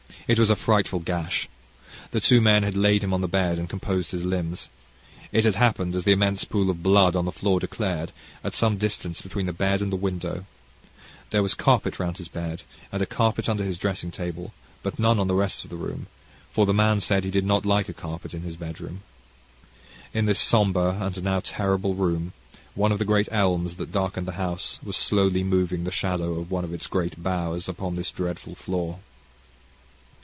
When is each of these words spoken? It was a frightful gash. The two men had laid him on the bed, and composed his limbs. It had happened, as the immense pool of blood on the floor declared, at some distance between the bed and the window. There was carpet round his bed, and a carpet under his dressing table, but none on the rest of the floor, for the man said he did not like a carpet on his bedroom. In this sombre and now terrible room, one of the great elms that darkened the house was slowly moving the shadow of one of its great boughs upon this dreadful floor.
It 0.27 0.39
was 0.39 0.49
a 0.49 0.55
frightful 0.55 0.99
gash. 0.99 1.49
The 2.11 2.21
two 2.21 2.39
men 2.39 2.63
had 2.63 2.77
laid 2.77 3.03
him 3.03 3.13
on 3.13 3.19
the 3.19 3.27
bed, 3.27 3.59
and 3.59 3.67
composed 3.67 4.11
his 4.11 4.23
limbs. 4.23 4.69
It 5.33 5.43
had 5.43 5.55
happened, 5.55 5.93
as 5.93 6.05
the 6.05 6.13
immense 6.13 6.45
pool 6.45 6.69
of 6.69 6.81
blood 6.81 7.17
on 7.17 7.25
the 7.25 7.33
floor 7.33 7.59
declared, 7.59 8.13
at 8.41 8.53
some 8.55 8.77
distance 8.77 9.21
between 9.21 9.45
the 9.45 9.51
bed 9.51 9.81
and 9.81 9.91
the 9.91 9.97
window. 9.97 10.45
There 11.31 11.43
was 11.43 11.53
carpet 11.53 11.99
round 11.99 12.15
his 12.17 12.29
bed, 12.29 12.61
and 12.93 13.01
a 13.01 13.05
carpet 13.05 13.49
under 13.49 13.65
his 13.65 13.77
dressing 13.77 14.09
table, 14.09 14.53
but 14.83 14.97
none 14.97 15.19
on 15.19 15.27
the 15.27 15.35
rest 15.35 15.65
of 15.65 15.69
the 15.69 15.75
floor, 15.75 15.97
for 16.49 16.65
the 16.65 16.73
man 16.73 17.01
said 17.01 17.25
he 17.25 17.31
did 17.31 17.45
not 17.45 17.65
like 17.65 17.89
a 17.89 17.93
carpet 17.93 18.33
on 18.33 18.39
his 18.41 18.55
bedroom. 18.55 19.01
In 20.13 20.23
this 20.23 20.39
sombre 20.39 20.97
and 21.01 21.21
now 21.25 21.41
terrible 21.41 21.93
room, 21.93 22.31
one 22.73 22.93
of 22.93 22.99
the 22.99 23.05
great 23.05 23.27
elms 23.33 23.75
that 23.75 23.91
darkened 23.91 24.29
the 24.29 24.39
house 24.39 24.79
was 24.81 24.95
slowly 24.95 25.43
moving 25.43 25.83
the 25.83 25.91
shadow 25.91 26.39
of 26.39 26.51
one 26.51 26.63
of 26.63 26.73
its 26.73 26.87
great 26.87 27.21
boughs 27.21 27.67
upon 27.67 27.95
this 27.95 28.11
dreadful 28.11 28.55
floor. 28.55 28.99